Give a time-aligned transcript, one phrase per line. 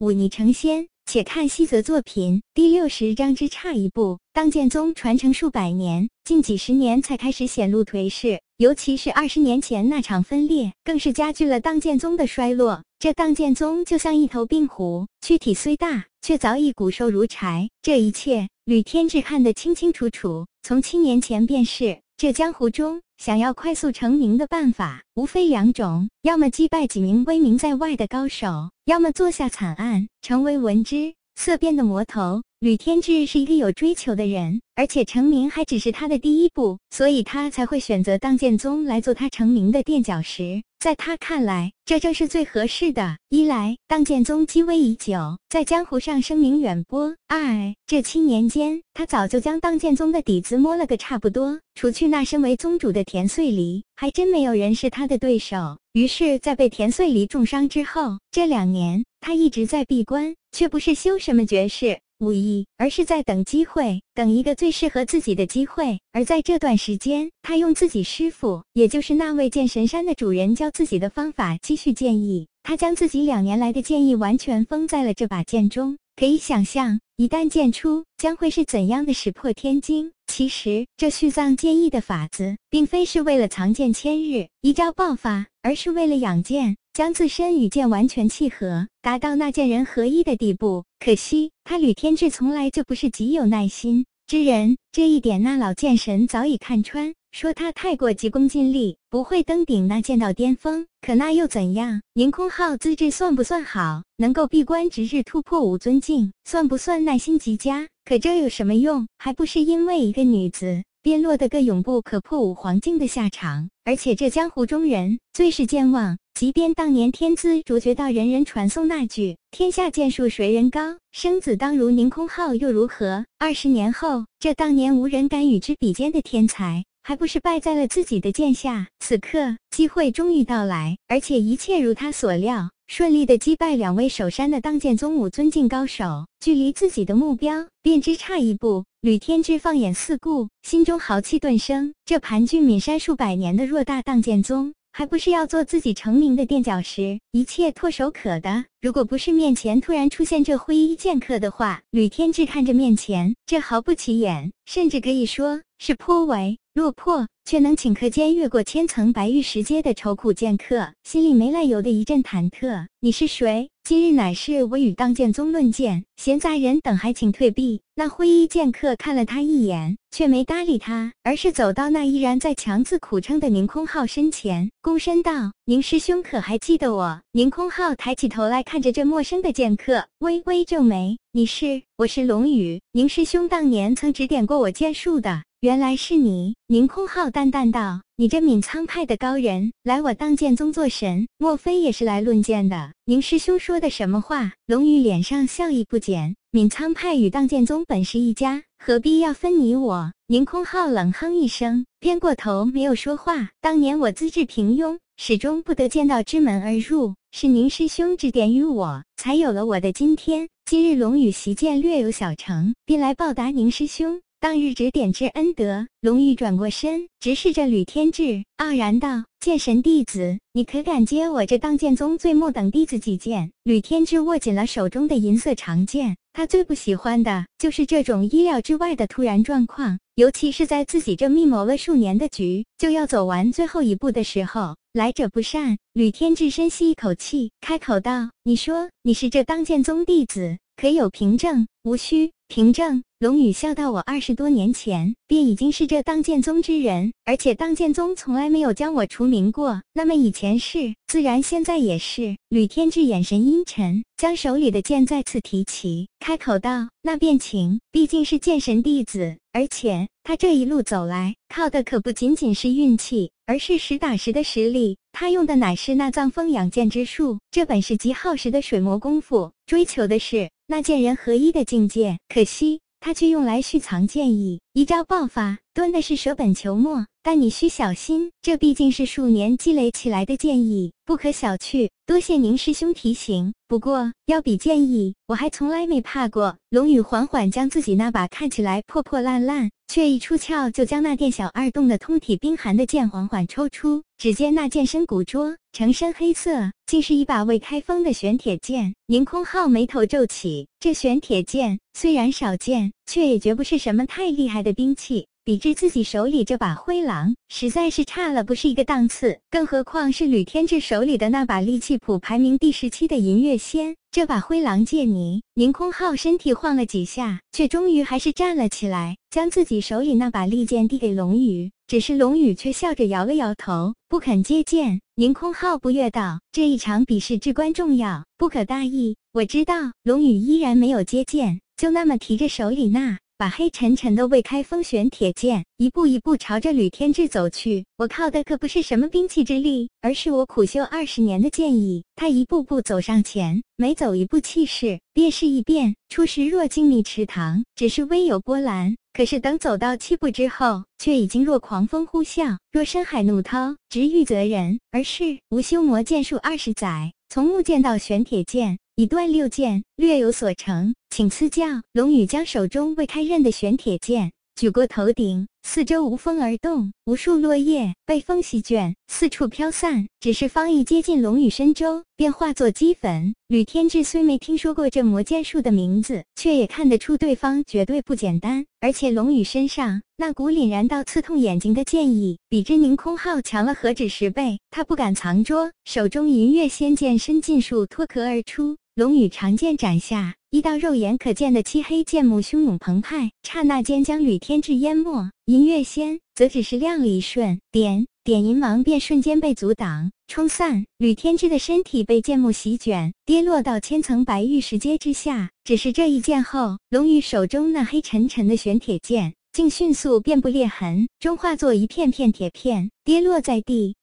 [0.00, 0.88] 忤逆成仙。
[1.04, 4.18] 且看西泽作品第六十章之差一步。
[4.32, 12.82] 当剑宗传承数百年，近几十年才开始显露颓势，尤其是二十年前那场分裂，更是加剧了当剑宗的衰落。
[12.98, 17.68] 这当剑宗就像一头病虎，躯体虽大，却早已骨瘦如柴。
[17.82, 22.00] 这一切，吕天志看得清清楚楚，从七年前便是。
[22.20, 32.42] 这江湖中，想要快速成名的办法，无非两种：要么击败几名威名在外的高手，要么做下惨案，成为闻之色变的魔头。
[32.60, 40.62] 吕天志是一个有追求的人，而且成名还只是他的第一步，所以他才会选择当剑宗来做他成名的垫脚石。
[40.78, 43.16] 在他看来，这正是最合适的。
[43.30, 51.58] 一来，当剑宗积威已久，在江湖上声名远播；二，这七年间，他早就将当剑宗的底子摸了个差不多。
[51.74, 55.78] 除去那身为宗主的田穗离，还真没有人是他的对手。
[55.94, 61.98] 于是，在被田穗离重伤之后，这两年他一直在闭关，却不是修什么绝世。
[62.20, 65.98] 无意，而是在等机会，等一个最适合自己的机会。
[66.12, 72.46] 而在这段时间，他用自己师傅，也就是那位剑神山的主人教自己的方法继续建议。
[72.62, 75.96] 他将自己两年来的建议完全封在了这把剑中。
[76.14, 80.12] 可以想象，一旦剑出，将会是怎样的石破天惊。
[80.26, 86.76] 其实，这续藏剑意的法子，并非是为了藏剑千日一朝爆发，而是为了养剑。
[86.92, 90.84] 将自身与剑完全契合，达到那剑人合一的地步。
[90.98, 100.86] 可惜他吕天志从来就不是极有耐心之人，这一点那老剑神早已看穿，说他太过急功近利，不会登顶那剑道巅峰。
[101.00, 102.02] 可那又怎样？
[102.14, 104.02] 宁空浩资质算不算好？
[104.16, 107.88] 能够闭关直至突破五尊境，算不算耐心极佳？
[108.04, 109.06] 可这有什么用？
[109.18, 110.82] 还不是因为一个女子。
[111.02, 116.18] 便落得个永不可破五黄境的下场，而且这江湖中人最是健忘。
[116.40, 123.26] 即便当年天资卓绝到人人传颂那句“天下剑术谁人高，生子当如宁空浩”又如何？
[123.38, 128.88] 二十年后，这当年无人敢与之比肩的天才，还不是败在了自己的剑下？
[129.00, 132.70] 此刻机会终于到来，而且一切如他所料。
[132.86, 138.84] 顺利的击败两位守山的当剑宗五尊境高手，距离自己的目标便只差一步。
[139.02, 141.92] 吕天志放眼四顾，心中豪气顿生。
[142.06, 147.20] 这盘踞岷山数百年的偌大当剑宗，还不是要做自己成名的垫脚石？
[147.30, 148.64] 一切唾手可得。
[148.80, 156.56] 如果不是面前突然出现这灰衣剑客的话，吕天志看着面前这毫不起眼，甚至可以说是颇为。
[156.74, 162.86] 落魄却能顷刻间越过千层白玉石阶的愁苦剑客，心里没来由的一阵忐忑。
[163.00, 163.68] 你是谁？
[163.82, 167.80] 今日乃是我与当剑宗论剑，闲杂人等还请退避。
[167.96, 181.82] 那灰衣剑客看了他一眼，却没搭理他，而是走到那依然在强自苦撑的宁空浩身前，躬身道：“宁师兄可还记得我？”宁空浩抬起头来看着这陌生的剑客，微微皱眉：“你是？
[181.96, 194.54] 我是龙宇，宁师兄当年曾指点过我剑术的。”原来是你，宁空浩淡淡道：“你这闵苍派的高人，来我当剑宗做神，莫非也是来论剑的？”宁师兄说的什么话？
[194.66, 203.50] 龙宇脸上笑意不减：“闵苍派与当剑宗本是一家，何必要分你我？”宁空浩冷哼一声，偏过头没有说话。
[203.60, 210.48] 当年我资质平庸，始终不得剑道之门而入，是宁师兄指点于我，才有了我的今天。
[210.64, 214.22] 今日龙宇习剑略有小成，便来报答宁师兄。
[214.40, 234.76] 当日指点之恩德，龙宇转过身，直视着吕天志，傲然道：“剑神弟子，你可敢接我这当剑宗最末等弟子几剑？”吕天志握紧了手中的银色长剑，他最不喜欢的就是这种意料之外的突然状况，尤其是在自己这密谋了数年的局就要走完最后一步的时候。
[234.92, 243.04] 来者不善，吕天志深吸一口气，开口道：“你说你是这当剑宗弟子，可有凭证？”无需凭证。
[243.20, 249.82] 龙宇笑道：“我二十多年前便已经是这当剑宗之人，而且当剑宗从来没有将我除名过。
[249.92, 257.78] 那么以前是，自然现在也是。”吕天志眼神阴沉，将手里的剑再次提起，开口道：“那便请。
[257.92, 264.96] 毕竟是剑神弟子，而且他这一路走来，靠的可不仅仅是运气，而是实打实的实力。
[265.12, 272.16] 他用的乃是那藏风养剑之术，这本是极耗时的水磨功夫，追求的是那剑人合一的境界。
[272.32, 277.06] 可惜。”他却用来蓄藏剑意，一招爆发，蹲的是舍本求末。
[277.22, 281.90] 但你需小心，这毕竟是数年积累起来的剑意，不可小觑。
[282.06, 283.52] 多谢宁师兄提醒。
[283.68, 286.56] 不过，要比剑意，我还从来没怕过。
[286.70, 294.02] 龙宇缓缓将自己那把看起来破破烂烂，却一出鞘就将那店小二冻得通体冰寒的剑缓缓抽出。
[294.16, 298.94] 只见那剑身古拙，成身黑色，竟是一把未开封的玄铁剑。
[299.06, 305.26] 宁空浩眉头皱起，这玄铁剑虽然少见，却也绝不是什么太厉害的兵器。
[305.42, 309.40] 比之自己手里这把灰狼，实在是差了不是一个档次。
[309.50, 313.96] 更何况是吕天志手里的那把利器谱排名第十七的银月仙。
[314.10, 321.70] 这把灰狼借你，宁空浩身体晃了几下，却终于还是站了起来，将自己手里那把利剑递给龙宇。
[321.86, 325.00] 只是龙宇却笑着摇了摇头，不肯接剑。
[325.14, 329.74] 宁空浩不悦道：“这一场比试至关重要，不可大意。”我知道。
[330.02, 333.18] 龙宇依然没有接剑，就那么提着手里那。
[333.40, 337.86] 把黑沉沉的未开封玄铁剑一步一步朝着吕天志走去。
[337.96, 342.04] 我靠的可不是什么兵器之力，而是我苦修二十年的剑意。
[342.16, 345.96] 他一步步走上前，每走一步，气势便是一变。
[346.10, 354.78] 初时若静谧池塘，只是微有波澜；可是等走到七步之后，却已经若狂风呼啸，若深海怒涛，直欲责人。
[354.90, 358.78] 而是无修魔剑术二十载，从木剑到玄铁剑。
[358.96, 361.66] 以断六剑，略有所成，请赐教。
[361.92, 370.06] 龙宇将手中未开刃的玄铁剑举过头顶，四周无风而动，无数落叶被风席卷，四处飘散。
[370.20, 373.34] 只是方一接近龙宇身周，便化作齑粉。
[373.48, 378.66] 吕天志虽没听说过这魔剑术的名字，却也看得出对方绝对不简单。
[378.80, 384.58] 而且龙宇身上那股凛然到刺痛眼睛的剑意，比之宁空浩强了何止十倍。
[384.70, 388.76] 他不敢藏拙，手中银月仙剑身尽数脱壳而出。
[389.00, 395.30] 龙羽长剑斩下，一道肉眼可见的漆黑剑幕汹涌澎湃，刹那间将吕天志淹没。
[395.46, 400.84] 银月仙则只是亮了一瞬，点点银芒便瞬间被阻挡冲散。
[400.98, 405.48] 吕天志的身体被剑幕席卷，跌落到千层白玉石阶之下。
[405.64, 413.96] 只是这一剑后，龙羽手中那黑沉沉的玄铁剑竟迅速遍布裂痕，终化作一片片铁片跌落在地。